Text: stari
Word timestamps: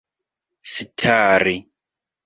stari 0.73 1.57